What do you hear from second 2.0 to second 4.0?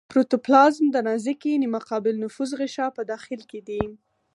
نفوذ غشا په داخل کې دی.